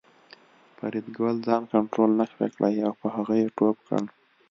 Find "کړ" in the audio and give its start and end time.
3.87-4.03